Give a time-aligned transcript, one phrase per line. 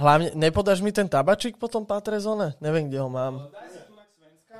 [0.00, 2.56] Hlavne, nepodáš mi ten tabačík potom Patrezone?
[2.64, 3.52] Neviem, kde ho mám.
[3.52, 4.56] Daj si tu na Svenska.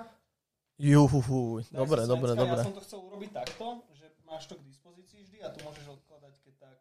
[0.77, 2.61] Juhu, Daj dobre, dobre, dobre.
[2.61, 5.97] Ja som to chcel urobiť takto, že máš to k dispozícii vždy a tu môžeš
[5.97, 6.77] odkladať, keď tak.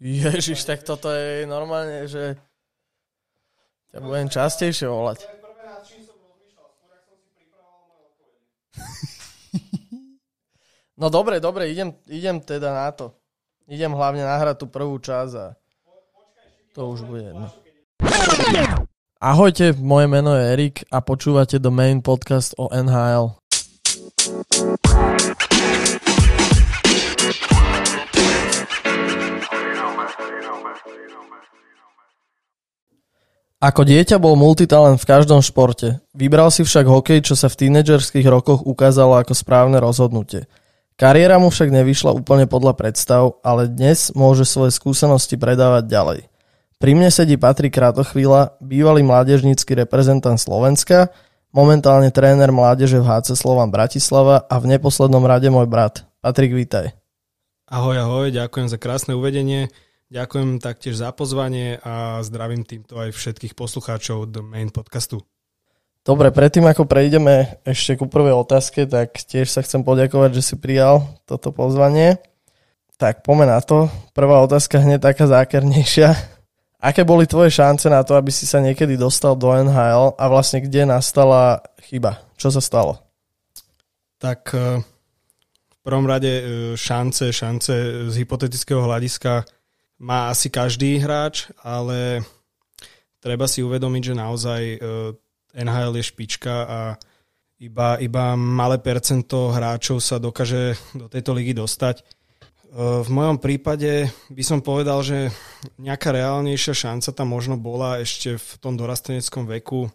[0.00, 2.40] Ježiš, tak toto je normálne, že
[3.92, 5.20] ťa budem častejšie volať.
[11.00, 13.16] No dobre, dobre, idem, idem teda na to.
[13.64, 15.56] Idem hlavne nahrať tú prvú časť a
[16.76, 17.48] to už bude jedno.
[19.20, 23.36] Ahojte, moje meno je Erik a počúvate The Main Podcast o NHL.
[33.60, 36.00] Ako dieťa bol multitalent v každom športe.
[36.16, 40.48] Vybral si však hokej, čo sa v tínedžerských rokoch ukázalo ako správne rozhodnutie.
[40.96, 46.29] Kariéra mu však nevyšla úplne podľa predstav, ale dnes môže svoje skúsenosti predávať ďalej.
[46.80, 51.12] Pri mne sedí Patrik Kratochvíľa, bývalý mládežnícky reprezentant Slovenska,
[51.52, 56.08] momentálne tréner mládeže v HC Slovan Bratislava a v neposlednom rade môj brat.
[56.24, 56.96] Patrik, vítaj.
[57.68, 59.68] Ahoj, ahoj, ďakujem za krásne uvedenie.
[60.08, 65.20] Ďakujem taktiež za pozvanie a zdravím týmto aj všetkých poslucháčov The Main podcastu.
[66.00, 70.54] Dobre, predtým ako prejdeme ešte ku prvej otázke, tak tiež sa chcem poďakovať, že si
[70.56, 72.24] prijal toto pozvanie.
[72.96, 73.92] Tak poďme na to.
[74.16, 76.39] Prvá otázka hneď taká zákernejšia.
[76.80, 80.64] Aké boli tvoje šance na to, aby si sa niekedy dostal do NHL a vlastne
[80.64, 82.24] kde nastala chyba?
[82.40, 83.04] Čo sa stalo?
[84.16, 84.80] Tak eh,
[85.68, 86.44] v prvom rade eh,
[86.80, 89.44] šance, šance z hypotetického hľadiska
[90.00, 92.24] má asi každý hráč, ale
[93.20, 94.80] treba si uvedomiť, že naozaj eh,
[95.60, 96.80] NHL je špička a
[97.60, 102.00] iba, iba malé percento hráčov sa dokáže do tejto ligy dostať.
[102.70, 105.34] V mojom prípade by som povedal, že
[105.74, 109.90] nejaká reálnejšia šanca tam možno bola ešte v tom dorasteneckom veku,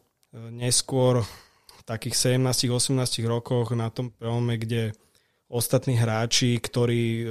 [0.51, 1.23] neskôr
[1.71, 2.99] v takých 17-18
[3.31, 4.91] rokoch na tom prelome, kde
[5.47, 7.23] ostatní hráči, ktorí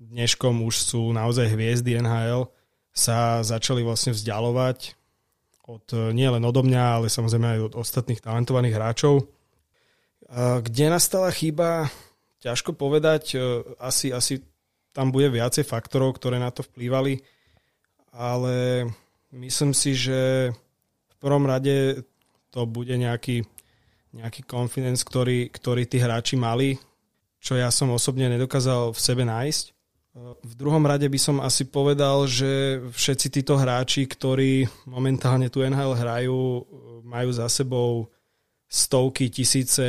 [0.00, 2.48] dneškom už sú naozaj hviezdy NHL,
[2.96, 4.96] sa začali vlastne vzdialovať
[5.68, 5.84] od,
[6.16, 9.28] nie len odo mňa, ale samozrejme aj od ostatných talentovaných hráčov.
[10.64, 11.92] Kde nastala chyba,
[12.40, 13.36] ťažko povedať,
[13.78, 14.40] asi, asi
[14.90, 17.20] tam bude viacej faktorov, ktoré na to vplývali,
[18.10, 18.88] ale
[19.30, 20.50] myslím si, že
[21.06, 22.02] v prvom rade
[22.50, 23.46] to bude nejaký,
[24.16, 26.74] nejaký confidence, ktorý, ktorý tí hráči mali,
[27.38, 29.64] čo ja som osobne nedokázal v sebe nájsť.
[30.42, 35.94] V druhom rade by som asi povedal, že všetci títo hráči, ktorí momentálne tu NHL
[35.94, 36.66] hrajú,
[37.06, 38.10] majú za sebou
[38.70, 39.82] stovky, tisíce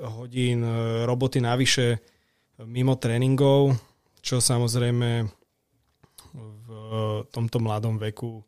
[0.00, 0.64] hodín
[1.04, 2.00] roboty navyše
[2.64, 3.76] mimo tréningov,
[4.24, 5.28] čo samozrejme
[6.32, 6.68] v
[7.28, 8.40] tomto mladom veku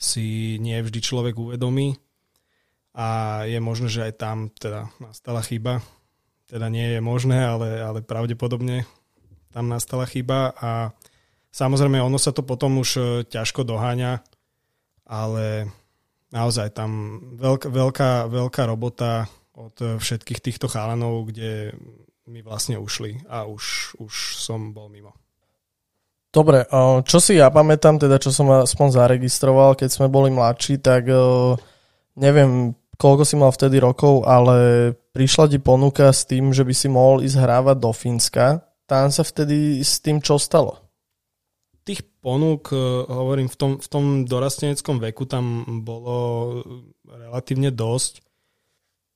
[0.00, 2.00] si nie vždy človek uvedomí
[2.96, 5.84] a je možné, že aj tam teda nastala chyba.
[6.48, 8.88] Teda nie je možné, ale, ale pravdepodobne
[9.52, 10.96] tam nastala chyba a
[11.52, 14.24] samozrejme ono sa to potom už ťažko doháňa,
[15.04, 15.68] ale
[16.36, 19.24] naozaj tam veľká, veľká, veľká robota
[19.56, 21.72] od všetkých týchto chálanov, kde
[22.28, 25.16] mi vlastne ušli a už, už som bol mimo.
[26.28, 26.68] Dobre,
[27.08, 31.08] čo si ja pamätám, teda čo som aspoň zaregistroval, keď sme boli mladší, tak
[32.12, 36.92] neviem, koľko si mal vtedy rokov, ale prišla ti ponuka s tým, že by si
[36.92, 40.85] mohol ísť hrávať do Fínska tam sa vtedy s tým čo stalo?
[41.86, 42.74] Tých ponúk,
[43.06, 46.58] hovorím, v tom, v tom dorasteneckom veku tam bolo
[47.06, 48.26] relatívne dosť.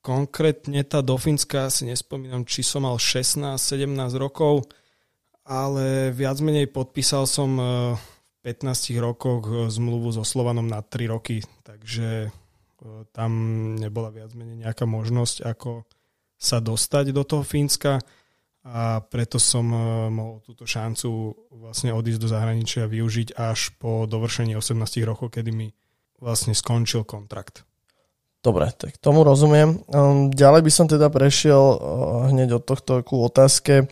[0.00, 4.70] Konkrétne tá do si nespomínam, či som mal 16-17 rokov,
[5.42, 7.58] ale viac menej podpísal som
[7.98, 7.98] v
[8.46, 12.30] 15 rokoch zmluvu so Slovanom na 3 roky, takže
[13.12, 13.32] tam
[13.76, 15.84] nebola viac menej nejaká možnosť, ako
[16.40, 18.00] sa dostať do toho Fínska
[18.70, 19.66] a preto som
[20.14, 25.74] mohol túto šancu vlastne odísť do zahraničia využiť až po dovršení 18 rokov, kedy mi
[26.22, 27.66] vlastne skončil kontrakt.
[28.40, 29.82] Dobre, tak tomu rozumiem.
[30.32, 31.60] Ďalej by som teda prešiel
[32.30, 33.90] hneď od tohto ku otázke,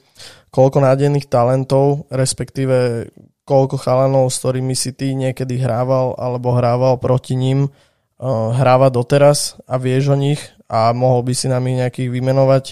[0.48, 3.10] koľko nádejných talentov, respektíve
[3.44, 7.68] koľko chalanov, s ktorými si ty niekedy hrával alebo hrával proti ním,
[8.20, 12.64] hráva doteraz a vieš o nich a mohol by si nám ich nejakých vymenovať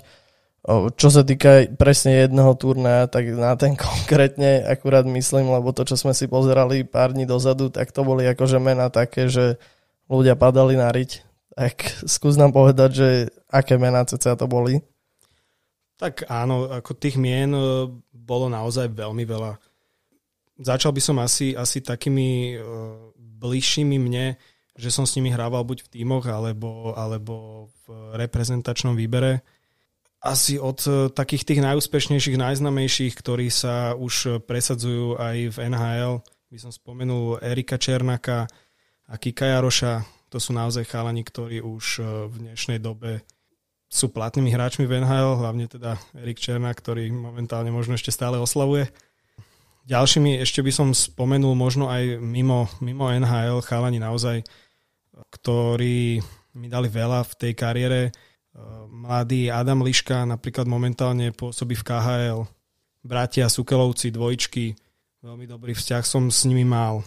[0.98, 5.94] čo sa týka presne jedného turnaja, tak na ten konkrétne akurát myslím, lebo to, čo
[5.94, 9.62] sme si pozerali pár dní dozadu, tak to boli akože mena také, že
[10.10, 11.22] ľudia padali na riť.
[11.56, 13.08] Tak skús nám povedať, že
[13.48, 14.84] aké mená cca to boli.
[15.96, 17.48] Tak áno, ako tých mien
[18.12, 19.56] bolo naozaj veľmi veľa.
[20.60, 22.60] Začal by som asi, asi takými
[23.16, 24.36] bližšími mne,
[24.76, 29.40] že som s nimi hrával buď v tímoch alebo, alebo v reprezentačnom výbere.
[30.26, 36.18] Asi od e, takých tých najúspešnejších, najznamejších, ktorí sa už presadzujú aj v NHL,
[36.50, 38.50] by som spomenul Erika Černaka
[39.06, 40.02] a Kika Jaroša.
[40.34, 43.22] To sú naozaj chalani, ktorí už e, v dnešnej dobe
[43.86, 48.90] sú platnými hráčmi v NHL, hlavne teda Erik Černá, ktorý momentálne možno ešte stále oslavuje.
[49.86, 54.42] Ďalšími ešte by som spomenul možno aj mimo, mimo NHL chalani naozaj
[55.30, 56.20] ktorí
[56.56, 58.00] mi dali veľa v tej kariére.
[58.90, 62.40] Mladý Adam Liška napríklad momentálne pôsobí v KHL.
[63.06, 64.74] Bratia Sukelovci, dvojčky,
[65.22, 67.06] veľmi dobrý vzťah som s nimi mal.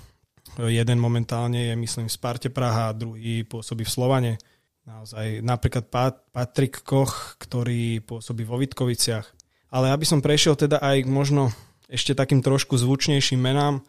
[0.55, 4.31] Jeden momentálne je, myslím, v Sparte Praha, druhý pôsobí v Slovane.
[4.87, 9.27] Naozaj, napríklad Pat- Patrik Koch, ktorý pôsobí vo Vitkoviciach.
[9.69, 11.53] Ale aby som prešiel teda aj možno
[11.85, 13.85] ešte takým trošku zvučnejším menám,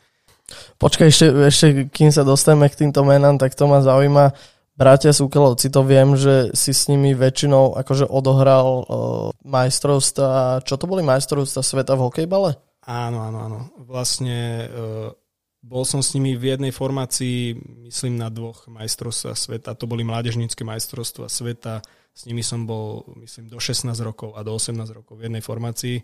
[0.78, 4.34] Počkaj, ešte, ešte kým sa dostaneme k týmto menám, tak to ma zaujíma.
[4.80, 10.88] Bratia Súkelovci, to viem, že si s nimi väčšinou akože odohral uh, majstrovstva, čo to
[10.88, 12.56] boli majstrovstva sveta v hokejbale?
[12.88, 13.58] Áno, áno, áno.
[13.84, 15.12] Vlastne uh,
[15.60, 17.60] bol som s nimi v jednej formácii,
[17.92, 19.76] myslím na dvoch majstrovstvách sveta.
[19.76, 21.84] To boli mládežnícke majstrovstva sveta.
[22.16, 26.00] S nimi som bol, myslím, do 16 rokov a do 18 rokov v jednej formácii.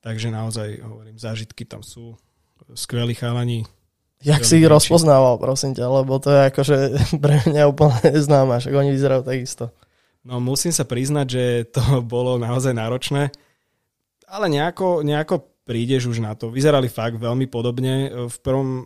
[0.00, 2.16] Takže naozaj, hovorím, zážitky tam sú.
[2.72, 3.68] Skvelí chalani,
[4.24, 6.76] Jak si ich rozpoznával, prosím ťa, lebo to je akože
[7.24, 9.68] pre mňa úplne neznáma, však oni vyzerajú takisto.
[10.24, 11.82] No musím sa priznať, že to
[12.14, 13.28] bolo naozaj náročné,
[14.24, 16.48] ale nejako, nejako prídeš už na to.
[16.48, 18.08] Vyzerali fakt veľmi podobne.
[18.28, 18.84] V prvom,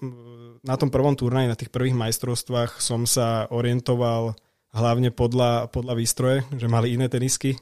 [0.66, 4.34] na tom prvom turnaji, na tých prvých majstrovstvách som sa orientoval
[4.74, 7.56] hlavne podľa, podľa výstroje, že mali iné tenisky,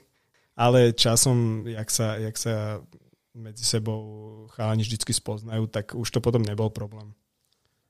[0.56, 2.80] ale časom, jak sa, jak sa
[3.36, 4.00] medzi sebou
[4.56, 7.12] chalani vždy spoznajú, tak už to potom nebol problém.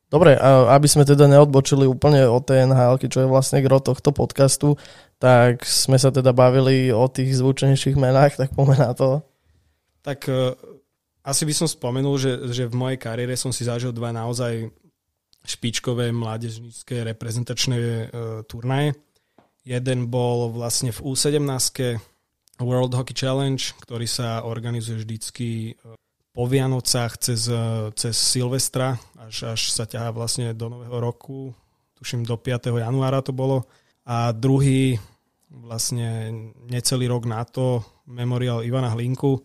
[0.06, 4.14] Dobre, a aby sme teda neodbočili úplne od tej NHL, čo je vlastne gro tohto
[4.14, 4.78] podcastu,
[5.18, 9.18] tak sme sa teda bavili o tých zvučenejších menách, tak pomená to.
[10.06, 10.54] Tak uh,
[11.26, 14.70] asi by som spomenul, že, že v mojej kariére som si zažil dva naozaj
[15.42, 18.06] špičkové mládežnícke reprezentačné uh,
[18.46, 18.94] turnaje.
[19.66, 21.42] Jeden bol vlastne v U17
[22.62, 25.98] World Hockey Challenge, ktorý sa organizuje vždycky uh,
[26.36, 27.48] po Vianocách cez,
[27.96, 31.56] cez Silvestra, až, až sa ťahá vlastne do nového roku,
[31.96, 32.76] tuším do 5.
[32.76, 33.64] januára to bolo.
[34.04, 35.00] A druhý
[35.48, 36.28] vlastne
[36.68, 39.40] necelý rok na to, Memorial Ivana Hlinku.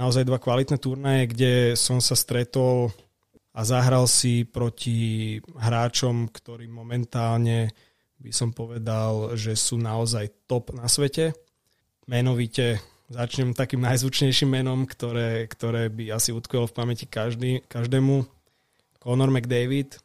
[0.00, 2.88] Naozaj dva kvalitné turnaje, kde som sa stretol
[3.52, 7.68] a zahral si proti hráčom, ktorí momentálne
[8.16, 11.36] by som povedal, že sú naozaj top na svete.
[12.08, 18.28] Menovite Začnem takým najzvučnejším menom, ktoré, ktoré by asi utkvelo v pamäti každý, každému.
[19.00, 19.96] Conor McDavid,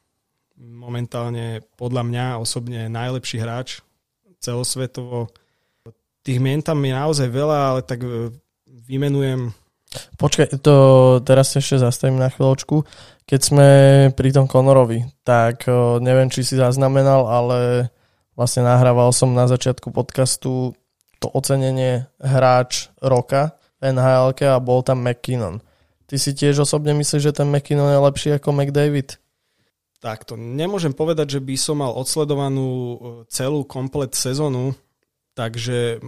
[0.55, 3.83] momentálne podľa mňa osobne najlepší hráč
[4.39, 5.27] celosvetovo.
[6.23, 8.31] Tých mien tam je naozaj veľa, ale tak e,
[8.87, 9.51] vymenujem
[9.93, 10.75] Počkaj, to
[11.21, 12.81] teraz ešte zastavím na chvíľočku.
[13.29, 13.69] Keď sme
[14.17, 17.89] pri tom Conorovi, tak e, neviem, či si zaznamenal, ale
[18.33, 20.73] vlastne nahrával som na začiatku podcastu
[21.23, 25.63] to ocenenie hráč roka v nhl a bol tam McKinnon.
[26.03, 29.15] Ty si tiež osobne myslíš, že ten McKinnon je lepší ako McDavid?
[30.03, 32.95] Takto, nemôžem povedať, že by som mal odsledovanú e,
[33.31, 34.75] celú komplet sezónu,
[35.31, 36.03] takže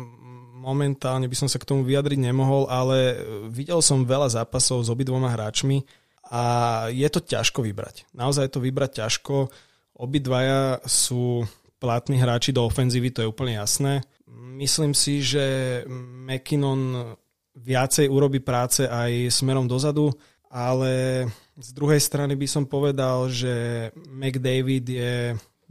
[0.60, 3.15] momentálne by som sa k tomu vyjadriť nemohol, ale e,
[3.48, 5.88] videl som veľa zápasov s obidvoma hráčmi
[6.27, 6.43] a
[6.91, 8.03] je to ťažko vybrať.
[8.12, 9.48] Naozaj je to vybrať ťažko.
[9.95, 11.48] Obidvaja sú
[11.79, 14.03] platní hráči do ofenzívy, to je úplne jasné.
[14.36, 15.84] Myslím si, že
[16.27, 17.15] McKinnon
[17.56, 20.12] viacej urobí práce aj smerom dozadu,
[20.51, 21.25] ale
[21.56, 25.15] z druhej strany by som povedal, že McDavid je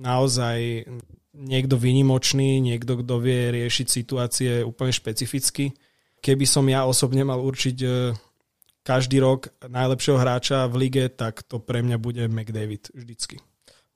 [0.00, 0.88] naozaj
[1.34, 5.74] niekto vynimočný, niekto, kto vie riešiť situácie úplne špecificky.
[6.24, 7.88] Keby som ja osobne mal určiť e,
[8.86, 13.42] každý rok najlepšieho hráča v lige, tak to pre mňa bude McDavid vždycky.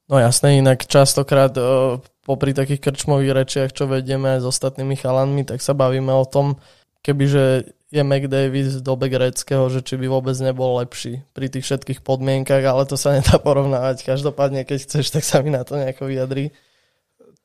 [0.08, 5.60] No jasné, inak častokrát uh, popri takých krčmových rečiach, čo vedieme s ostatnými chalanmi, tak
[5.60, 6.56] sa bavíme o tom,
[7.04, 12.00] kebyže je McDavid z dobe greckého, že či by vôbec nebol lepší pri tých všetkých
[12.04, 14.04] podmienkach, ale to sa nedá porovnávať.
[14.04, 16.52] Každopádne, keď chceš, tak sa mi na to nejako vyjadri.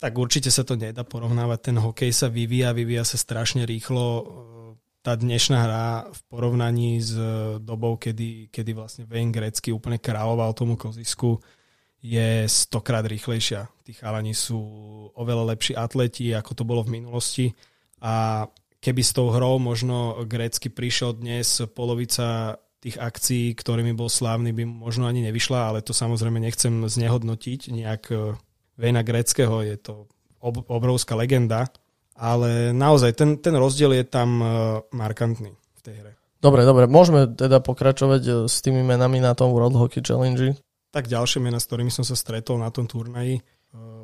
[0.04, 1.72] Tak určite sa to nedá porovnávať.
[1.72, 4.28] Ten hokej sa vyvíja, vyvíja sa strašne rýchlo.
[5.00, 7.16] Tá dnešná hra v porovnaní s
[7.64, 11.40] dobou, kedy, kedy vlastne Wayne Grecky úplne kráľoval tomu kozisku,
[12.04, 13.72] je stokrát rýchlejšia.
[13.88, 14.60] Tí chalani sú
[15.16, 17.56] oveľa lepší atleti, ako to bolo v minulosti
[18.04, 18.44] a
[18.84, 24.68] keby s tou hrou možno grécky prišiel dnes polovica tých akcií, ktorými bol slávny, by
[24.68, 28.12] možno ani nevyšla, ale to samozrejme nechcem znehodnotiť nejak
[28.76, 30.12] Vejna Greckého, je to
[30.44, 31.72] obrovská legenda,
[32.20, 34.44] ale naozaj ten, ten rozdiel je tam
[34.92, 36.12] markantný v tej hre.
[36.44, 40.52] Dobre, dobre, môžeme teda pokračovať s tými menami na tom World Hockey Challenge.
[40.94, 43.42] Tak ďalšie mena, s ktorými som sa stretol na tom turnaji,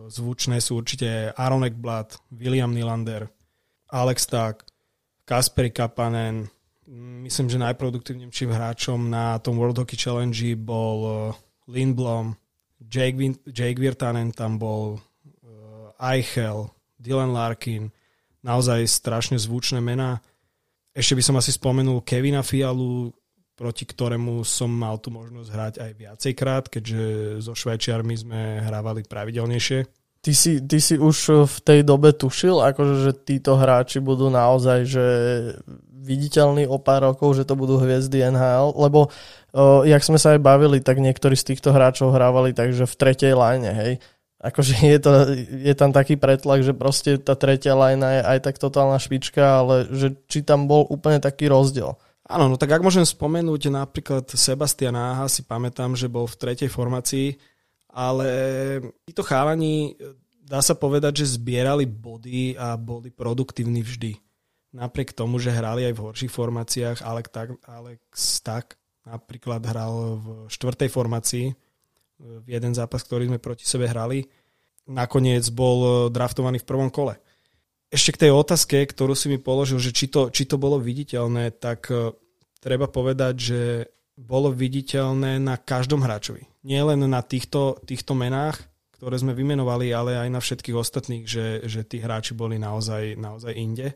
[0.09, 3.29] zvučné sú určite Aaron Ekblad, William Nylander,
[3.93, 4.65] Alex Tak,
[5.29, 6.49] Kasperi Kapanen,
[7.21, 11.13] myslím, že najproduktívnejším hráčom na tom World Hockey Challenge bol uh,
[11.69, 12.33] Lindblom,
[12.81, 17.93] Jake, Vin- Jake Virtanen tam bol, uh, Eichel, Dylan Larkin,
[18.41, 20.25] naozaj strašne zvučné mená.
[20.97, 23.13] Ešte by som asi spomenul Kevina Fialu,
[23.59, 27.03] proti ktorému som mal tu možnosť hrať aj viacejkrát, keďže
[27.43, 29.83] so Švajčiarmi sme hrávali pravidelnejšie.
[30.23, 34.87] Ty si, ty si už v tej dobe tušil, akože, že títo hráči budú naozaj
[34.87, 35.05] že
[35.99, 39.11] viditeľní o pár rokov, že to budú hviezdy NHL, lebo
[39.51, 43.33] o, jak sme sa aj bavili, tak niektorí z týchto hráčov hrávali takže v tretej
[43.35, 43.93] line, hej.
[44.39, 45.11] Akože je, to,
[45.51, 49.91] je tam taký pretlak, že proste tá tretia line je aj tak totálna špička, ale
[49.91, 51.99] že či tam bol úplne taký rozdiel.
[52.29, 56.69] Áno, no tak ak môžem spomenúť napríklad Sebastian Áha, si pamätám, že bol v tretej
[56.69, 57.41] formácii,
[57.89, 58.29] ale
[59.09, 59.97] títo chalani,
[60.45, 64.13] dá sa povedať, že zbierali body a boli produktívni vždy.
[64.77, 68.77] Napriek tomu, že hrali aj v horších formáciách, Alex tak, Alex tak
[69.09, 71.47] napríklad hral v štvrtej formácii
[72.21, 74.29] v jeden zápas, ktorý sme proti sebe hrali.
[74.85, 77.17] Nakoniec bol draftovaný v prvom kole.
[77.89, 81.57] Ešte k tej otázke, ktorú si mi položil, že či to, či to bolo viditeľné,
[81.57, 82.13] tak eh,
[82.61, 83.61] treba povedať, že
[84.19, 86.43] bolo viditeľné na každom hráčovi.
[86.67, 88.59] Nie len na týchto, týchto menách,
[88.99, 93.55] ktoré sme vymenovali, ale aj na všetkých ostatných, že, že tí hráči boli naozaj, naozaj
[93.55, 93.95] inde.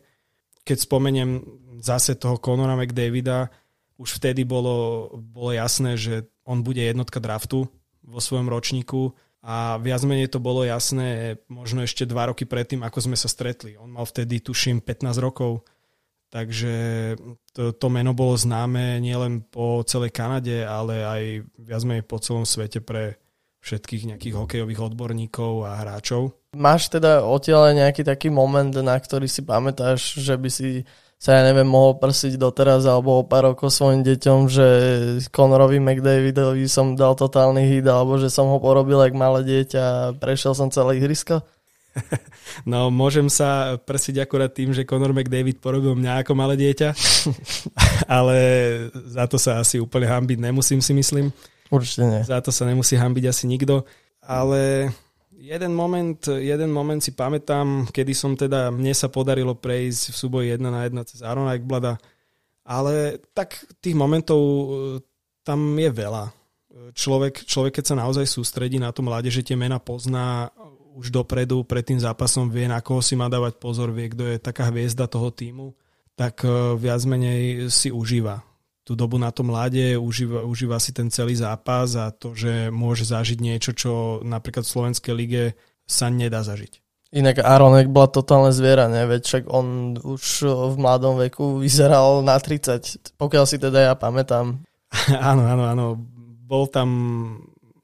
[0.63, 1.43] Keď spomeniem
[1.83, 3.51] zase toho Conora McDavida,
[3.99, 7.67] už vtedy bolo, bolo jasné, že on bude jednotka draftu
[7.99, 9.11] vo svojom ročníku
[9.43, 13.75] a viac menej to bolo jasné možno ešte dva roky predtým, ako sme sa stretli.
[13.75, 15.67] On mal vtedy, tuším, 15 rokov
[16.33, 16.73] Takže
[17.53, 21.23] to, to meno bolo známe nielen po celej Kanade, ale aj
[21.61, 23.21] viac menej po celom svete pre
[23.61, 26.33] všetkých nejakých hokejových odborníkov a hráčov.
[26.57, 30.89] Máš teda odtiaľ nejaký taký moment, na ktorý si pamätáš, že by si
[31.23, 34.67] sa, ja neviem, mohol prsiť doteraz alebo o pár rokov svojim deťom, že
[35.31, 40.11] Conorovi McDavidovi som dal totálny hit alebo že som ho porobil jak malé dieťa a
[40.11, 41.39] prešiel som celé ihrisko?
[42.69, 46.91] No, môžem sa prsiť akurát tým, že Conor McDavid porobil mňa ako malé dieťa,
[48.19, 48.37] ale
[48.93, 51.31] za to sa asi úplne hambiť nemusím, si myslím.
[51.73, 52.21] Určite nie.
[52.21, 53.87] Za to sa nemusí hambiť asi nikto,
[54.21, 54.91] ale
[55.43, 60.47] jeden moment, jeden moment si pamätám, kedy som teda, mne sa podarilo prejsť v súboji
[60.55, 61.99] 1 na 1 cez Arona Ekblada,
[62.63, 64.65] ale tak tých momentov e,
[65.43, 66.31] tam je veľa.
[66.95, 70.49] Človek, človek, keď sa naozaj sústredí na to mládeže, tie mena pozná,
[70.95, 74.37] už dopredu, pred tým zápasom vie, na koho si má dávať pozor, vie, kto je
[74.39, 75.75] taká hviezda toho týmu,
[76.15, 78.52] tak e, viac menej si užíva
[78.83, 83.07] tú dobu na tom mlade, užíva, užíva si ten celý zápas a to, že môže
[83.07, 85.43] zažiť niečo, čo napríklad v Slovenskej lige
[85.87, 86.83] sa nedá zažiť.
[87.13, 89.05] Inak Aronek bola totálne zviera, ne?
[89.05, 94.65] Veď však on už v mladom veku vyzeral na 30, pokiaľ si teda ja pamätám.
[95.31, 95.85] áno, áno, áno.
[96.43, 96.89] Bol tam,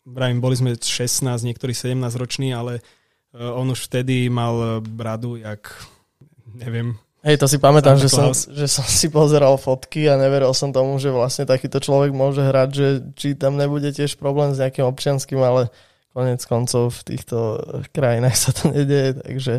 [0.03, 2.81] vravím, boli sme 16, niektorí 17 roční, ale
[3.33, 5.85] Eh, on už vtedy mal eh, bradu, jak
[6.53, 6.97] neviem.
[7.19, 10.95] Hej, to si pamätám, že som, že som si pozeral fotky a neveril som tomu,
[11.03, 12.87] že vlastne takýto človek môže hrať, že
[13.19, 15.67] či tam nebude tiež problém s nejakým občianským, ale
[16.15, 17.59] konec koncov v týchto
[17.91, 19.53] krajinách sa to nedieje, takže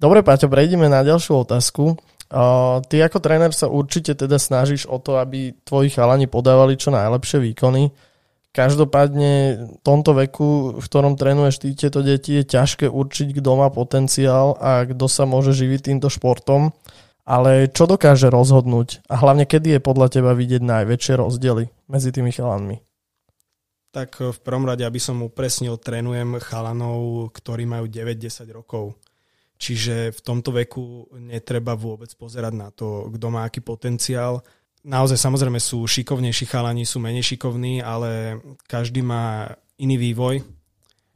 [0.00, 2.00] dobre Paťo, prejdeme na ďalšiu otázku.
[2.26, 6.90] Uh, ty ako tréner sa určite teda snažíš o to, aby tvoji chalani podávali čo
[6.90, 7.92] najlepšie výkony.
[8.56, 9.32] Každopádne
[9.68, 14.56] v tomto veku, v ktorom trénuješ ty tieto deti, je ťažké určiť, kto má potenciál
[14.56, 16.72] a kto sa môže živiť týmto športom.
[17.28, 19.04] Ale čo dokáže rozhodnúť?
[19.12, 22.80] A hlavne, kedy je podľa teba vidieť najväčšie rozdiely medzi tými chalanmi?
[23.92, 28.96] Tak v prvom rade, aby som upresnil, trénujem chalanov, ktorí majú 9-10 rokov.
[29.60, 34.40] Čiže v tomto veku netreba vôbec pozerať na to, kto má aký potenciál
[34.86, 38.38] naozaj samozrejme sú šikovnejší chalani, sú menej šikovní, ale
[38.70, 40.46] každý má iný vývoj.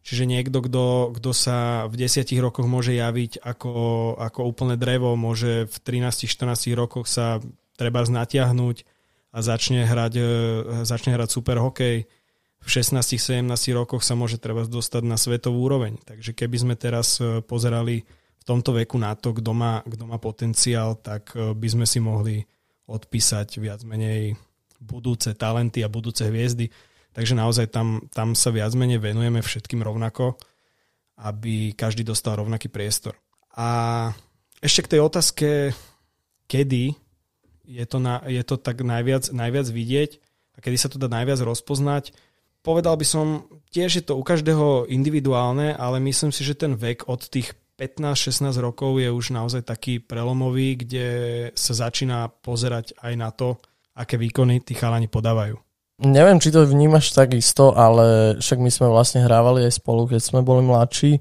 [0.00, 3.72] Čiže niekto, kto, kto sa v desiatich rokoch môže javiť ako,
[4.18, 7.38] ako úplné drevo, môže v 13-14 rokoch sa
[7.78, 8.76] treba natiahnuť
[9.30, 10.24] a začne hrať, e,
[10.82, 12.10] začne hrať super hokej.
[12.60, 13.46] V 16-17
[13.76, 16.00] rokoch sa môže treba dostať na svetovú úroveň.
[16.02, 18.02] Takže keby sme teraz e, pozerali
[18.40, 22.00] v tomto veku na to, kto má, kto má potenciál, tak e, by sme si
[22.00, 22.44] mohli
[22.90, 24.34] odpísať viac menej
[24.82, 26.72] budúce talenty a budúce hviezdy.
[27.14, 30.34] Takže naozaj tam, tam sa viac menej venujeme všetkým rovnako,
[31.22, 33.14] aby každý dostal rovnaký priestor.
[33.54, 34.10] A
[34.62, 35.48] ešte k tej otázke,
[36.50, 36.96] kedy
[37.70, 40.10] je to, na, je to tak najviac, najviac vidieť
[40.56, 42.10] a kedy sa to dá najviac rozpoznať.
[42.60, 43.26] Povedal by som,
[43.72, 48.60] tiež je to u každého individuálne, ale myslím si, že ten vek od tých 15-16
[48.60, 51.08] rokov je už naozaj taký prelomový, kde
[51.56, 53.56] sa začína pozerať aj na to,
[53.96, 55.56] aké výkony tí chalani podávajú.
[56.00, 60.40] Neviem, či to vnímaš takisto, ale však my sme vlastne hrávali aj spolu, keď sme
[60.44, 61.20] boli mladší.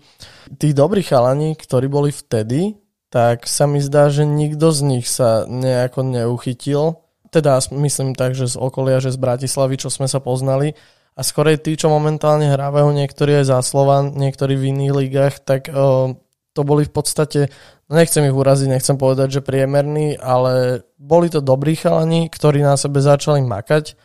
[0.55, 2.75] Tí dobrí chalani, ktorí boli vtedy,
[3.11, 7.03] tak sa mi zdá, že nikto z nich sa nejako neuchytil.
[7.27, 10.75] Teda myslím tak, že z okolia, že z Bratislavy, čo sme sa poznali.
[11.19, 15.67] A skorej tí, čo momentálne hrávajú niektorí aj za Slovan, niektorí v iných ligách, tak
[15.67, 16.15] o,
[16.59, 17.47] to boli v podstate,
[17.87, 22.75] no nechcem ich uraziť, nechcem povedať, že priemerní, ale boli to dobrí chalani, ktorí na
[22.75, 23.95] sebe začali makať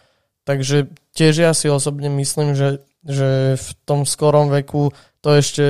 [0.45, 4.93] Takže tiež ja si osobne myslím, že, že v tom skorom veku
[5.25, 5.65] to ešte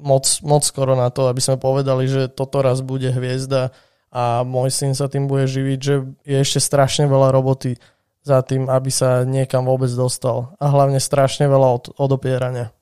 [0.00, 3.70] moc, moc skoro na to, aby sme povedali, že toto raz bude hviezda
[4.08, 5.94] a môj syn sa tým bude živiť, že
[6.24, 7.76] je ešte strašne veľa roboty
[8.24, 10.56] za tým, aby sa niekam vôbec dostal.
[10.56, 12.72] A hlavne strašne veľa od, odopierania.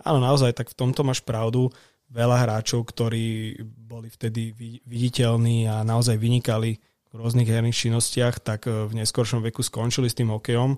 [0.00, 1.72] Áno, naozaj, tak v tomto máš pravdu.
[2.06, 4.54] Veľa hráčov, ktorí boli vtedy
[4.86, 6.78] viditeľní a naozaj vynikali
[7.16, 10.76] rôznych herných činnostiach, tak e, v neskoršom veku skončili s tým hokejom.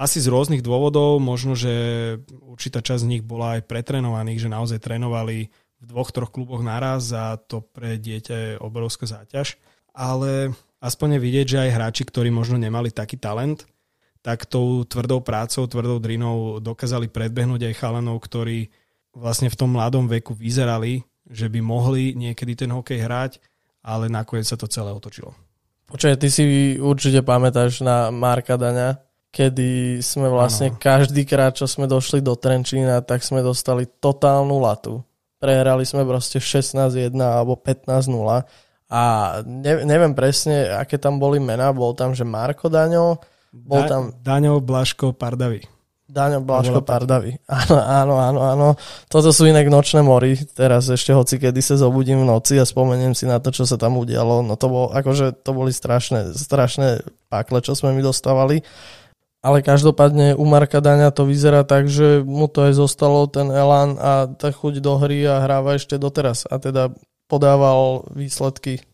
[0.00, 1.70] Asi z rôznych dôvodov, možno, že
[2.42, 7.12] určitá časť z nich bola aj pretrenovaných, že naozaj trénovali v dvoch, troch kluboch naraz
[7.12, 9.60] a to pre dieťa je obrovská záťaž.
[9.92, 13.68] Ale aspoň je vidieť, že aj hráči, ktorí možno nemali taký talent,
[14.20, 18.72] tak tou tvrdou prácou, tvrdou drinou dokázali predbehnúť aj chalanov, ktorí
[19.20, 23.32] vlastne v tom mladom veku vyzerali, že by mohli niekedy ten hokej hrať,
[23.84, 25.36] ale nakoniec sa to celé otočilo.
[25.92, 26.44] Počkaj, ty si
[26.78, 28.98] určite pamätáš na Marka Daňa,
[29.30, 30.78] kedy sme vlastne ano.
[30.78, 35.02] každý krát, čo sme došli do Trenčína, tak sme dostali totálnu latu.
[35.40, 38.10] Prehrali sme proste 16-1 alebo 15-0
[38.90, 39.02] a
[39.46, 41.70] ne, neviem presne, aké tam boli mená.
[41.70, 43.22] Bol tam, že Marko Daňo,
[43.54, 44.02] bol da, tam...
[44.18, 45.79] Daňo Blaško Pardavi.
[46.10, 47.38] Daňo Blaško Pardavy.
[47.46, 48.68] Áno, áno, áno, áno.
[49.06, 50.34] Toto sú inak nočné mory.
[50.58, 53.78] Teraz ešte hoci kedy sa zobudím v noci a spomeniem si na to, čo sa
[53.78, 54.42] tam udialo.
[54.42, 58.66] No to bolo, akože to boli strašné, strašné pakle, čo sme mi dostávali.
[59.40, 63.96] Ale každopádne u Marka Daňa to vyzerá tak, že mu to aj zostalo ten elán
[63.96, 66.44] a tá chuť do hry a hráva ešte doteraz.
[66.50, 66.92] A teda
[67.30, 68.84] podával výsledky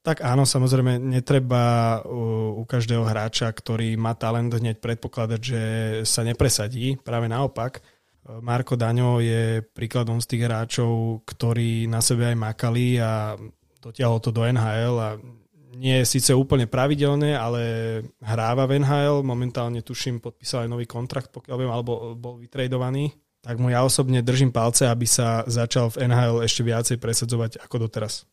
[0.00, 5.62] tak áno, samozrejme, netreba u, každého hráča, ktorý má talent, hneď predpokladať, že
[6.08, 6.96] sa nepresadí.
[7.04, 7.84] Práve naopak,
[8.40, 13.36] Marko Daňo je príkladom z tých hráčov, ktorí na sebe aj makali a
[13.80, 15.10] dotiahol to do NHL a
[15.80, 17.62] nie je síce úplne pravidelné, ale
[18.20, 19.24] hráva v NHL.
[19.24, 23.14] Momentálne tuším, podpísal aj nový kontrakt, pokiaľ viem, alebo bol vytredovaný.
[23.40, 27.88] Tak mu ja osobne držím palce, aby sa začal v NHL ešte viacej presadzovať ako
[27.88, 28.28] doteraz.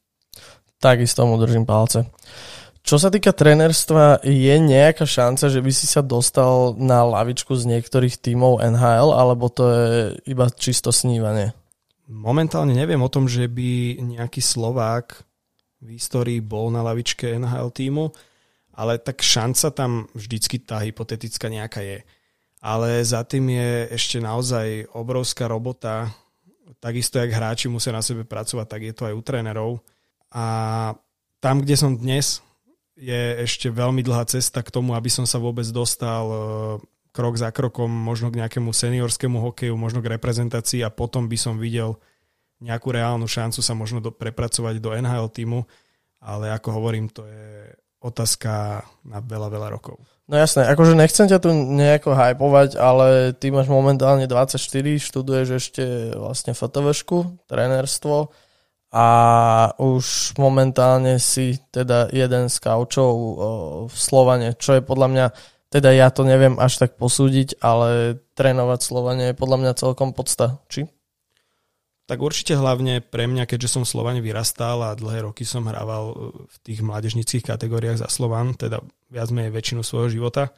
[0.78, 2.06] Takisto mu držím palce.
[2.88, 7.68] Čo sa týka trenerstva, je nejaká šanca, že by si sa dostal na lavičku z
[7.68, 9.92] niektorých tímov NHL, alebo to je
[10.32, 11.52] iba čisto snívanie?
[12.08, 15.20] Momentálne neviem o tom, že by nejaký Slovák
[15.84, 18.08] v histórii bol na lavičke NHL týmu,
[18.72, 22.08] ale tak šanca tam vždycky tá hypotetická nejaká je.
[22.64, 26.08] Ale za tým je ešte naozaj obrovská robota.
[26.80, 29.72] Takisto, jak hráči musia na sebe pracovať, tak je to aj u trénerov
[30.32, 30.46] a
[31.40, 32.42] tam, kde som dnes,
[32.98, 36.38] je ešte veľmi dlhá cesta k tomu, aby som sa vôbec dostal e,
[37.14, 41.62] krok za krokom možno k nejakému seniorskému hokeju, možno k reprezentácii a potom by som
[41.62, 42.02] videl
[42.58, 45.62] nejakú reálnu šancu sa možno do, prepracovať do NHL týmu,
[46.18, 47.70] ale ako hovorím, to je
[48.02, 50.02] otázka na veľa, veľa rokov.
[50.26, 54.58] No jasné, akože nechcem ťa tu nejako hypovať, ale ty máš momentálne 24,
[54.98, 55.84] študuješ ešte
[56.18, 58.34] vlastne fotovešku, trénerstvo
[58.88, 59.08] a
[59.76, 63.12] už momentálne si teda jeden z kaučov
[63.92, 65.26] v Slovane, čo je podľa mňa,
[65.68, 70.64] teda ja to neviem až tak posúdiť, ale trénovať Slovane je podľa mňa celkom podsta.
[70.72, 70.88] Či?
[72.08, 76.16] Tak určite hlavne pre mňa, keďže som Slovane vyrastal a dlhé roky som hrával e,
[76.48, 78.80] v tých mládežnických kategóriách za Slovan, teda
[79.12, 80.56] viac menej väčšinu svojho života,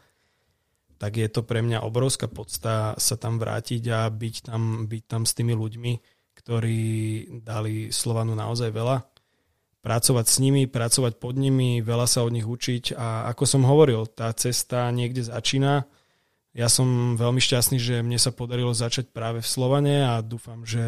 [1.02, 5.26] tak je to pre mňa obrovská podsta sa tam vrátiť a byť tam, byť tam
[5.26, 5.92] s tými ľuďmi,
[6.40, 6.82] ktorí
[7.44, 9.04] dali Slovanu naozaj veľa.
[9.80, 14.08] Pracovať s nimi, pracovať pod nimi, veľa sa od nich učiť a ako som hovoril,
[14.08, 15.88] tá cesta niekde začína.
[16.52, 20.84] Ja som veľmi šťastný, že mne sa podarilo začať práve v Slovane a dúfam, že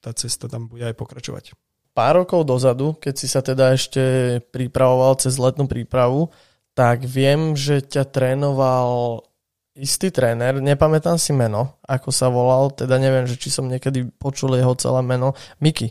[0.00, 1.52] tá cesta tam bude aj pokračovať.
[1.92, 4.02] Pár rokov dozadu, keď si sa teda ešte
[4.50, 6.32] pripravoval cez letnú prípravu,
[6.74, 9.22] tak viem, že ťa trénoval
[9.74, 14.54] istý tréner, nepamätám si meno, ako sa volal, teda neviem, že či som niekedy počul
[14.54, 15.34] jeho celé meno.
[15.58, 15.90] Miki.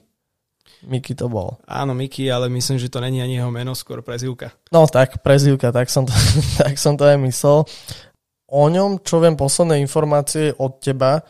[0.83, 1.59] Miki to bol.
[1.63, 4.51] Áno, Miki, ale myslím, že to není ani jeho meno, skôr prezivka.
[4.71, 6.15] No tak, prezivka, tak som to,
[6.63, 7.63] tak som to aj myslel.
[8.51, 11.23] O ňom, čo viem, posledné informácie od teba,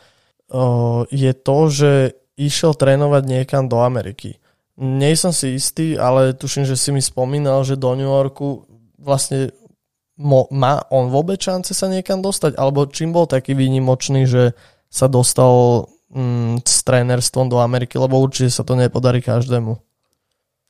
[1.10, 1.92] je to, že
[2.38, 4.38] išiel trénovať niekam do Ameriky.
[4.78, 8.66] Nie som si istý, ale tuším, že si mi spomínal, že do New Yorku
[8.98, 9.54] vlastne
[10.18, 12.58] mo, má on vôbec šance sa niekam dostať?
[12.58, 14.54] Alebo čím bol taký výnimočný, že
[14.90, 17.98] sa dostal mm, s trénerstvom do Ameriky?
[17.98, 19.78] Lebo určite sa to nepodarí každému.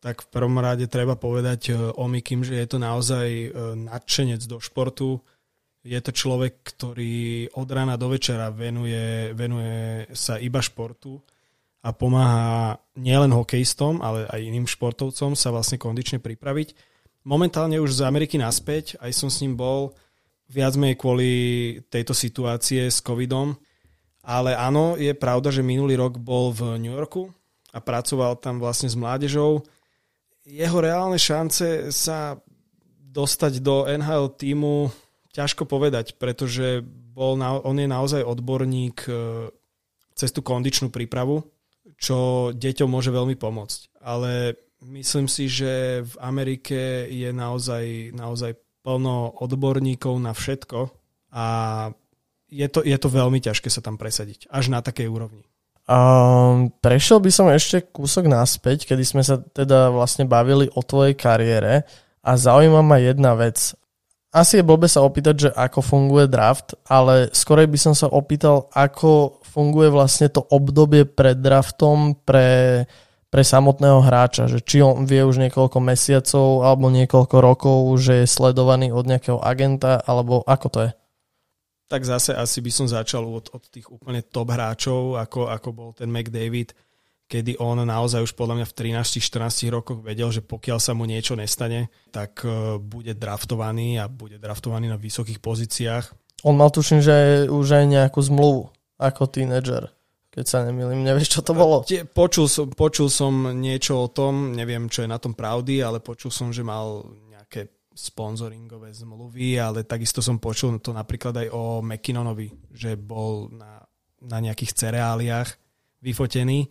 [0.03, 3.49] Tak v prvom rade treba povedať e, o Mikim, že je to naozaj e,
[3.87, 5.23] nadšenec do športu.
[5.83, 11.23] Je to človek, ktorý od rána do večera venuje, venuje sa iba športu
[11.83, 16.92] a pomáha nielen hokejistom, ale aj iným športovcom sa vlastne kondične pripraviť.
[17.23, 19.95] Momentálne už z Ameriky naspäť, aj som s ním bol
[20.51, 21.31] viac menej kvôli
[21.87, 23.55] tejto situácie s covidom,
[24.23, 27.31] ale áno, je pravda, že minulý rok bol v New Yorku
[27.71, 29.63] a pracoval tam vlastne s mládežou.
[30.43, 32.39] Jeho reálne šance sa
[32.99, 34.91] dostať do NHL týmu
[35.31, 39.11] ťažko povedať, pretože bol na, on je naozaj odborník e,
[40.13, 41.47] cez tú kondičnú prípravu
[42.03, 44.03] čo deťom môže veľmi pomôcť.
[44.03, 50.91] Ale myslím si, že v Amerike je naozaj, naozaj plno odborníkov na všetko
[51.33, 51.45] a
[52.53, 55.43] je to, je to veľmi ťažké sa tam presadiť, až na takej úrovni.
[55.83, 61.11] Um, prešiel by som ešte kúsok naspäť, kedy sme sa teda vlastne bavili o tvojej
[61.11, 61.83] kariére
[62.23, 63.75] a zaujíma ma jedna vec.
[64.33, 68.71] Asi je blbe sa opýtať, že ako funguje draft, ale skorej by som sa opýtal,
[68.73, 72.87] ako funguje vlastne to obdobie pred draftom pre,
[73.33, 78.27] pre samotného hráča, že či on vie už niekoľko mesiacov alebo niekoľko rokov, že je
[78.29, 80.91] sledovaný od nejakého agenta, alebo ako to je?
[81.89, 85.89] Tak zase asi by som začal od, od tých úplne top hráčov, ako, ako bol
[85.97, 86.77] ten McDavid,
[87.25, 91.33] kedy on naozaj už podľa mňa v 13-14 rokoch vedel, že pokiaľ sa mu niečo
[91.33, 96.05] nestane, tak uh, bude draftovaný a bude draftovaný na vysokých pozíciách.
[96.45, 98.69] On mal tuším, že už aj nejakú zmluvu
[99.01, 99.89] ako tínedžer,
[100.33, 101.05] keď sa nemýlim.
[101.05, 101.85] Nevieš, čo to bolo?
[102.09, 106.33] Počul som, počul som niečo o tom, neviem, čo je na tom pravdy, ale počul
[106.33, 112.49] som, že mal nejaké sponzoringové zmluvy, ale takisto som počul to napríklad aj o McKinnonovi,
[112.73, 113.85] že bol na,
[114.25, 115.53] na nejakých cereáliách
[116.01, 116.65] vyfotený,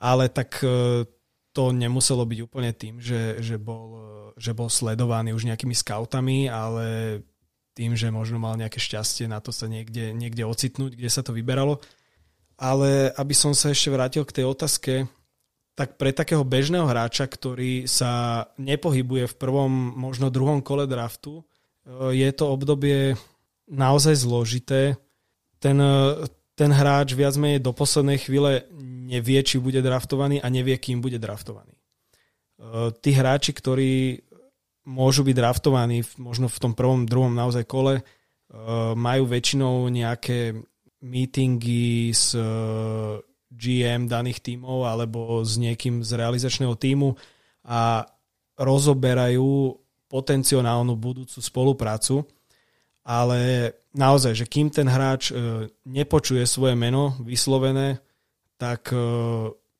[0.00, 1.04] ale tak e,
[1.52, 6.48] to nemuselo byť úplne tým, že, že, bol, e, že bol sledovaný už nejakými scoutami,
[6.48, 7.20] ale
[7.76, 11.36] tým, že možno mal nejaké šťastie na to sa niekde, niekde ocitnúť, kde sa to
[11.36, 11.76] vyberalo.
[12.60, 15.08] Ale aby som sa ešte vrátil k tej otázke,
[15.80, 22.20] tak pre takého bežného hráča, ktorý sa nepohybuje v prvom, možno druhom kole draftu, eh,
[22.20, 23.16] je to obdobie
[23.64, 25.00] naozaj zložité.
[25.56, 28.68] Ten, eh, ten hráč viac menej do poslednej chvíle
[29.08, 31.72] nevie, či bude draftovaný a nevie, kým bude draftovaný.
[31.72, 34.20] Eh, tí hráči, ktorí
[34.84, 38.04] môžu byť draftovaní možno v tom prvom, druhom naozaj kole,
[38.98, 40.58] majú väčšinou nejaké
[41.00, 43.18] meetingy s uh,
[43.50, 47.16] GM daných tímov alebo s niekým z realizačného týmu
[47.66, 48.06] a
[48.60, 49.74] rozoberajú
[50.10, 52.22] potenciálnu budúcu spoluprácu,
[53.06, 57.98] ale naozaj, že kým ten hráč uh, nepočuje svoje meno vyslovené,
[58.60, 58.92] tak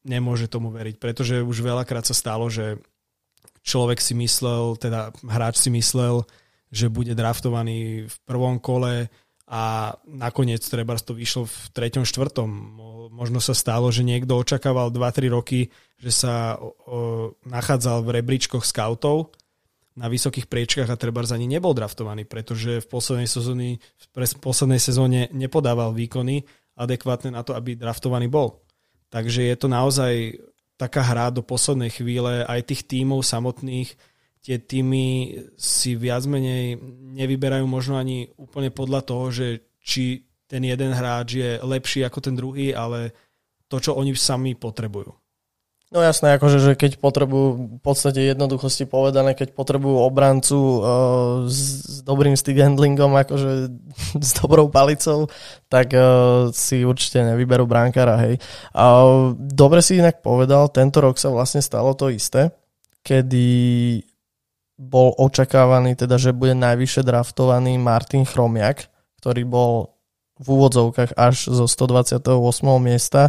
[0.09, 2.81] nemôže tomu veriť, pretože už veľakrát sa stalo, že
[3.61, 6.25] človek si myslel, teda hráč si myslel,
[6.73, 9.13] že bude draftovaný v prvom kole
[9.51, 12.49] a nakoniec treba to vyšlo v treťom, štvrtom.
[13.11, 16.73] Možno sa stalo, že niekto očakával 2-3 roky, že sa o, o,
[17.43, 19.35] nachádzal v rebríčkoch scoutov
[19.99, 24.07] na vysokých priečkách a treba za ní nebol draftovaný, pretože v poslednej, sezóny, v
[24.39, 26.47] poslednej sezóne nepodával výkony
[26.79, 28.63] adekvátne na to, aby draftovaný bol.
[29.11, 30.39] Takže je to naozaj
[30.79, 33.93] taká hra do poslednej chvíle aj tých tímov samotných.
[34.41, 36.81] Tie týmy si viac menej
[37.13, 39.47] nevyberajú možno ani úplne podľa toho, že
[39.85, 43.13] či ten jeden hráč je lepší ako ten druhý, ale
[43.71, 45.15] to, čo oni sami potrebujú.
[45.91, 50.83] No jasné, akože, že keď potrebujú, v podstate jednoduchosti povedané, keď potrebujú obrancu uh,
[51.51, 53.75] s, s dobrým stick handlingom, akože
[54.27, 55.27] s dobrou palicou,
[55.67, 58.39] tak uh, si určite nevyberú brankára, hej.
[58.71, 62.55] Uh, dobre si inak povedal, tento rok sa vlastne stalo to isté,
[63.03, 63.51] kedy
[64.81, 68.89] bol očakávaný, teda, že bude najvyššie draftovaný Martin Chromiak,
[69.21, 69.93] ktorý bol
[70.41, 72.25] v úvodzovkách až zo 128.
[72.81, 73.29] miesta.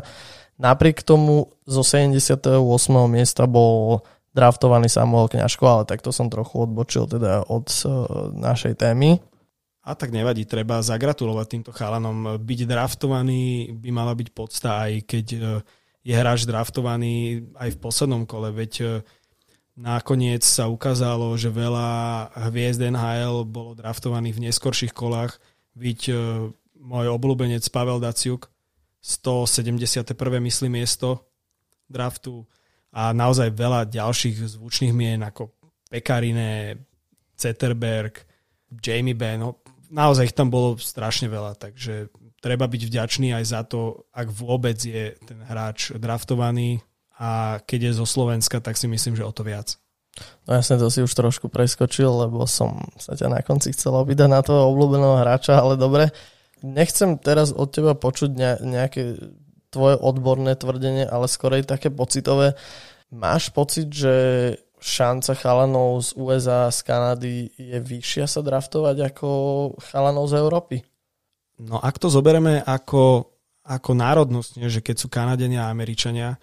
[0.56, 2.56] Napriek tomu zo 78.
[3.12, 4.00] miesta bol
[4.32, 7.68] draftovaný Samuel Kňažko, ale takto som trochu odbočil teda od
[8.32, 9.20] našej témy.
[9.84, 12.40] A tak nevadí, treba zagratulovať týmto chalanom.
[12.40, 15.26] Byť draftovaný by mala byť podsta, aj keď
[16.00, 19.04] je hráč draftovaný aj v poslednom kole, veď
[19.76, 25.40] nakoniec sa ukázalo, že veľa hviezd NHL bolo draftovaných v neskorších kolách,
[25.76, 26.02] byť
[26.82, 28.52] môj obľúbenec Pavel Daciuk,
[29.02, 30.14] 171.
[30.46, 31.26] myslím miesto
[31.90, 32.46] draftu
[32.94, 35.50] a naozaj veľa ďalších zvučných mien ako
[35.90, 36.78] Pekarine,
[37.34, 38.22] Zetterberg,
[38.70, 43.62] Jamie Benn, no, naozaj ich tam bolo strašne veľa, takže treba byť vďačný aj za
[43.68, 46.80] to, ak vôbec je ten hráč draftovaný
[47.22, 49.78] a keď je zo Slovenska, tak si myslím, že o to viac.
[50.50, 54.28] No jasne, to si už trošku preskočil, lebo som sa ťa na konci chcel obýdať
[54.28, 56.10] na toho obľúbeného hráča, ale dobre
[56.66, 59.22] nechcem teraz od teba počuť nejaké
[59.72, 62.60] tvoje odborné tvrdenie, ale skorej také pocitové.
[63.14, 64.16] Máš pocit, že
[64.82, 69.30] šanca chalanov z USA, z Kanady je vyššia sa draftovať ako
[69.80, 70.78] chalanov z Európy?
[71.62, 73.30] No ak to zoberieme ako,
[73.62, 76.42] ako národnosť, že keď sú Kanadenia a Američania,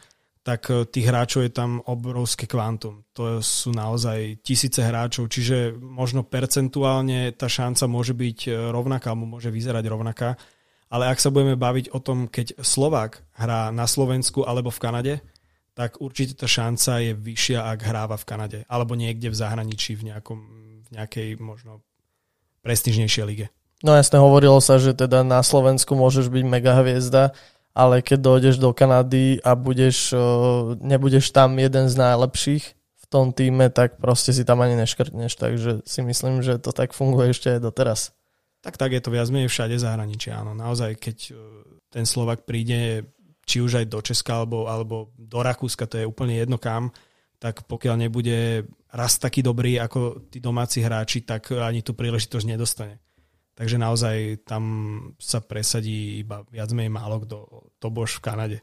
[0.49, 3.05] tak e, tých hráčov je tam obrovské kvantum.
[3.13, 9.29] To sú naozaj tisíce hráčov, čiže možno percentuálne tá šanca môže byť e, rovnaká, alebo
[9.29, 10.41] môže vyzerať rovnaká.
[10.89, 15.15] Ale ak sa budeme baviť o tom, keď Slovák hrá na Slovensku alebo v Kanade,
[15.77, 18.59] tak určite tá šanca je vyššia, ak hráva v Kanade.
[18.73, 20.41] Alebo niekde v zahraničí, v, nejakom,
[20.81, 21.85] v nejakej možno
[22.65, 23.47] prestižnejšej lige.
[23.85, 27.37] No jasne, hovorilo sa, že teda na Slovensku môžeš byť mega hviezda,
[27.79, 30.11] ale keď dojdeš do Kanady a budeš,
[30.83, 35.87] nebudeš tam jeden z najlepších v tom týme, tak proste si tam ani neškrtneš, takže
[35.87, 38.01] si myslím, že to tak funguje ešte aj doteraz.
[38.67, 40.59] Tak tak je to viac menej všade zahraničí, áno.
[40.59, 41.17] Naozaj, keď
[41.95, 43.07] ten Slovak príde
[43.47, 46.91] či už aj do Česka alebo, alebo do Rakúska, to je úplne jedno kam,
[47.38, 52.99] tak pokiaľ nebude raz taký dobrý ako tí domáci hráči, tak ani tú príležitosť nedostane.
[53.59, 54.62] Takže naozaj tam
[55.18, 57.37] sa presadí iba viac menej málo kto,
[57.83, 58.59] to bož v Kanade.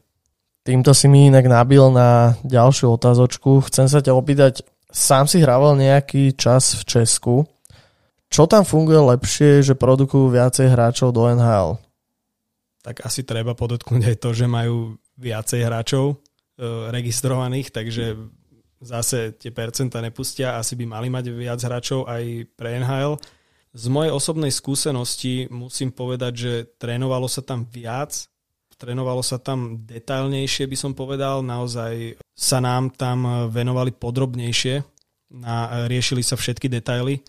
[0.64, 3.60] Týmto si mi inak nabil na ďalšiu otázočku.
[3.68, 7.44] Chcem sa ťa opýtať, sám si hrával nejaký čas v Česku.
[8.32, 11.76] Čo tam funguje lepšie, že produkujú viacej hráčov do NHL?
[12.80, 16.16] Tak asi treba podotknúť aj to, že majú viacej hráčov e,
[16.88, 18.16] registrovaných, takže
[18.80, 23.20] zase tie percenta nepustia, asi by mali mať viac hráčov aj pre NHL
[23.76, 28.24] z mojej osobnej skúsenosti musím povedať, že trénovalo sa tam viac,
[28.80, 34.80] trénovalo sa tam detailnejšie, by som povedal, naozaj sa nám tam venovali podrobnejšie,
[35.36, 37.20] na, riešili sa všetky detaily.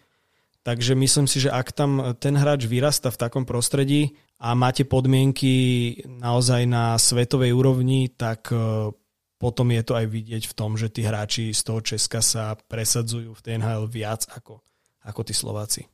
[0.64, 5.96] Takže myslím si, že ak tam ten hráč vyrasta v takom prostredí a máte podmienky
[6.08, 8.92] naozaj na svetovej úrovni, tak e,
[9.40, 13.32] potom je to aj vidieť v tom, že tí hráči z toho Česka sa presadzujú
[13.32, 14.60] v TNHL viac ako,
[15.08, 15.88] ako tí Slováci.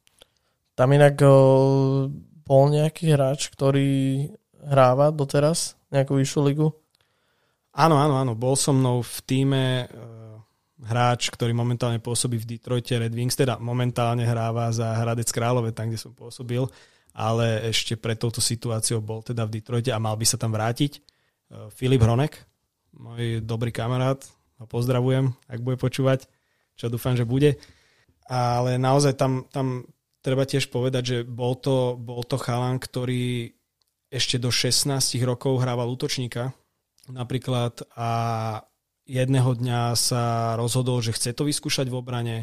[0.74, 1.36] Tam inak o,
[2.44, 4.26] bol nejaký hráč, ktorý
[4.66, 6.68] hráva doteraz nejakú vyššiu ligu?
[7.74, 8.34] Áno, áno, áno.
[8.34, 9.86] Bol so mnou v týme e,
[10.86, 15.90] hráč, ktorý momentálne pôsobí v Detroite Red Wings, teda momentálne hráva za Hradec Králové, tam,
[15.90, 16.62] kde som pôsobil,
[17.14, 20.92] ale ešte pred touto situáciou bol teda v Detroite a mal by sa tam vrátiť.
[20.98, 21.02] E,
[21.74, 22.34] Filip Hronek,
[22.98, 24.22] môj dobrý kamarát,
[24.62, 26.30] ho pozdravujem, ak bude počúvať,
[26.78, 27.58] čo dúfam, že bude.
[28.30, 29.84] Ale naozaj tam, tam
[30.24, 33.52] treba tiež povedať, že bol to, bol to chalan, ktorý
[34.08, 36.56] ešte do 16 rokov hrával útočníka
[37.12, 38.10] napríklad a
[39.04, 42.38] jedného dňa sa rozhodol, že chce to vyskúšať v obrane,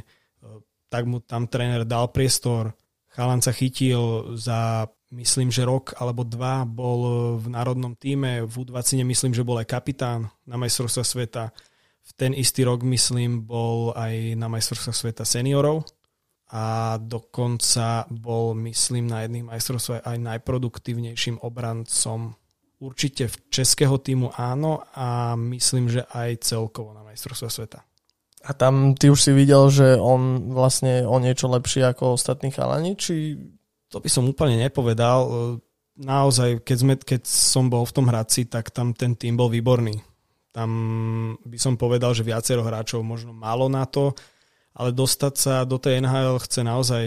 [0.92, 2.76] tak mu tam tréner dal priestor,
[3.08, 9.00] chalan sa chytil za myslím, že rok alebo dva bol v národnom týme, v U20
[9.06, 11.44] myslím, že bol aj kapitán na majstrovstvách sveta.
[12.00, 15.86] V ten istý rok, myslím, bol aj na majstrovstvách sveta seniorov
[16.50, 22.34] a dokonca bol, myslím, na jedných majstrovstvách aj najproduktívnejším obrancom.
[22.82, 27.80] Určite v českého týmu áno a myslím, že aj celkovo na majstrovstva sveta.
[28.40, 32.96] A tam ty už si videl, že on vlastne o niečo lepší ako ostatní chalani,
[32.98, 33.36] či...
[33.90, 35.58] To by som úplne nepovedal.
[35.98, 39.98] Naozaj, keď, sme, keď som bol v tom Hradci, tak tam ten tým bol výborný.
[40.54, 40.70] Tam
[41.42, 44.14] by som povedal, že viacero hráčov možno malo na to,
[44.80, 47.04] ale dostať sa do tej NHL chce naozaj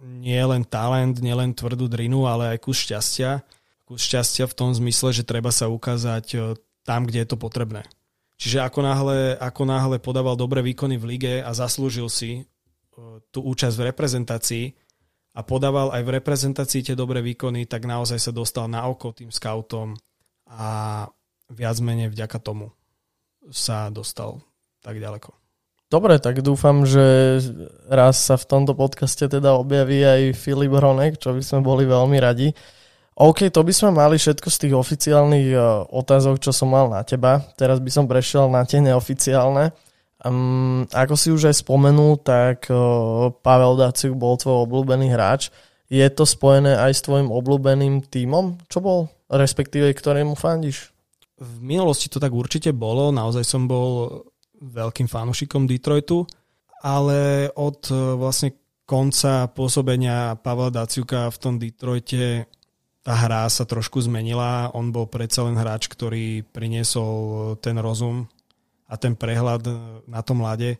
[0.00, 3.44] nie len talent, nie len tvrdú drinu, ale aj kus šťastia.
[3.84, 6.36] Kus šťastia v tom zmysle, že treba sa ukázať e,
[6.88, 7.84] tam, kde je to potrebné.
[8.40, 12.42] Čiže ako náhle, ako náhle podával dobré výkony v lige a zaslúžil si e,
[13.28, 14.64] tú účasť v reprezentácii
[15.36, 19.28] a podával aj v reprezentácii tie dobré výkony, tak naozaj sa dostal na oko tým
[19.28, 20.00] scoutom
[20.48, 21.04] a
[21.52, 22.72] viac menej vďaka tomu
[23.52, 24.40] sa dostal
[24.80, 25.41] tak ďaleko.
[25.92, 27.04] Dobre, tak dúfam, že
[27.84, 32.16] raz sa v tomto podcaste teda objaví aj Filip Hronek, čo by sme boli veľmi
[32.16, 32.48] radi.
[33.12, 37.04] OK, to by sme mali všetko z tých oficiálnych uh, otázok, čo som mal na
[37.04, 37.44] teba.
[37.60, 39.76] Teraz by som prešiel na tie neoficiálne.
[40.24, 45.52] Um, ako si už aj spomenul, tak uh, Pavel Daciuk bol tvoj obľúbený hráč.
[45.92, 48.64] Je to spojené aj s tvojim obľúbeným tímom?
[48.72, 49.00] Čo bol?
[49.28, 50.88] Respektíve, ktorému fandíš?
[51.36, 53.12] V minulosti to tak určite bolo.
[53.12, 54.24] Naozaj som bol
[54.62, 56.22] veľkým fanúšikom Detroitu,
[56.86, 58.54] ale od e, vlastne
[58.86, 62.46] konca pôsobenia Pavla Daciuka v tom Detroite
[63.02, 64.70] tá hra sa trošku zmenila.
[64.78, 68.30] On bol predsa len hráč, ktorý priniesol ten rozum
[68.86, 69.66] a ten prehľad
[70.06, 70.78] na tom mlade.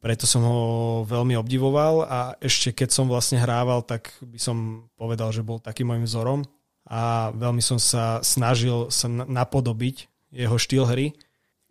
[0.00, 0.60] Preto som ho
[1.04, 5.92] veľmi obdivoval a ešte keď som vlastne hrával, tak by som povedal, že bol takým
[5.92, 6.40] môjim vzorom
[6.88, 11.12] a veľmi som sa snažil sa napodobiť jeho štýl hry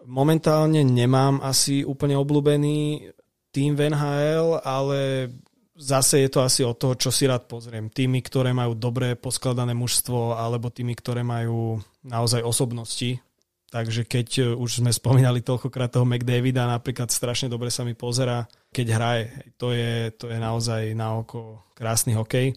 [0.08, 3.12] momentálne nemám asi úplne obľúbený
[3.52, 5.30] tým v NHL, ale
[5.78, 7.92] zase je to asi o toho, čo si rád pozriem.
[7.92, 13.20] Tými, ktoré majú dobré poskladané mužstvo, alebo tými, ktoré majú naozaj osobnosti.
[13.68, 18.88] Takže keď už sme spomínali toľkokrát toho McDavida, napríklad strašne dobre sa mi pozera, keď
[18.96, 19.26] hraje.
[19.60, 22.56] To je, to je naozaj na oko krásny hokej.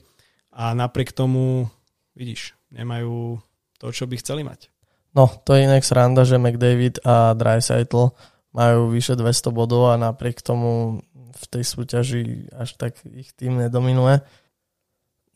[0.55, 1.67] A napriek tomu,
[2.15, 3.43] vidíš, nemajú
[3.83, 4.71] to, čo by chceli mať.
[5.11, 8.15] No, to je inak sranda, že McDavid a Dreisaitl
[8.55, 14.23] majú vyše 200 bodov a napriek tomu v tej súťaži až tak ich tým nedominuje.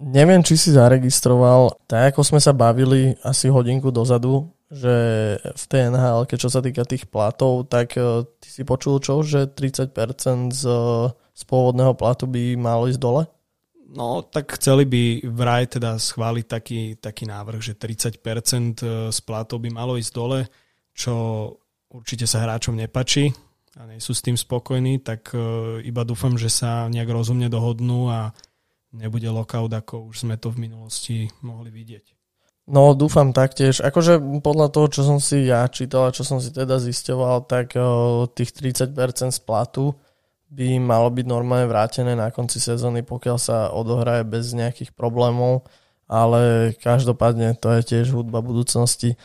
[0.02, 4.94] Neviem, či si zaregistroval, tak ako sme sa bavili asi hodinku dozadu, že
[5.38, 9.46] v tej NHL, čo sa týka tých platov, tak e, ty si počul čo, že
[9.46, 10.64] 30% z,
[11.14, 13.22] z pôvodného platu by malo ísť dole?
[13.84, 19.68] No, tak chceli by vraj teda schváliť taký, taký návrh, že 30% z platov by
[19.68, 20.48] malo ísť dole,
[20.96, 21.14] čo
[21.92, 23.28] určite sa hráčom nepačí
[23.74, 25.38] a nie sú s tým spokojní, tak e,
[25.82, 28.30] iba dúfam, že sa nejak rozumne dohodnú a
[28.94, 32.14] nebude lockout, ako už sme to v minulosti mohli vidieť.
[32.70, 33.84] No, dúfam taktiež.
[33.84, 37.76] Akože podľa toho, čo som si ja čítal a čo som si teda zisťoval, tak
[37.76, 38.96] uh, tých 30%
[39.36, 39.92] z platu
[40.54, 45.66] by malo byť normálne vrátené na konci sezóny, pokiaľ sa odohraje bez nejakých problémov,
[46.06, 49.18] ale každopádne to je tiež hudba budúcnosti.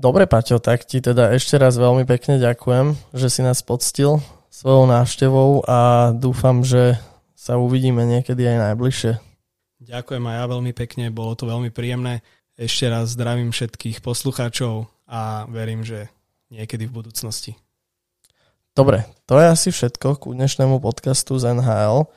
[0.00, 4.18] Dobre, Paťo, tak ti teda ešte raz veľmi pekne ďakujem, že si nás poctil
[4.50, 6.98] svojou návštevou a dúfam, že
[7.36, 9.12] sa uvidíme niekedy aj najbližšie.
[9.84, 12.24] Ďakujem aj ja veľmi pekne, bolo to veľmi príjemné.
[12.56, 16.08] Ešte raz zdravím všetkých poslucháčov a verím, že
[16.48, 17.63] niekedy v budúcnosti.
[18.74, 22.10] Dobre, to je asi všetko ku dnešnému podcastu z NHL.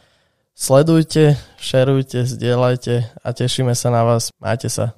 [0.57, 4.33] Sledujte, šerujte, zdieľajte a tešíme sa na vás.
[4.41, 4.97] Majte sa.